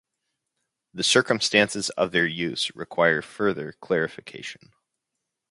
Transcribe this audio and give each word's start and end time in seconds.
The 0.95 1.03
circumstances 1.03 1.91
of 1.91 2.11
their 2.11 2.25
use 2.25 2.75
require 2.75 3.21
further 3.21 3.73
clarification. 3.73 4.73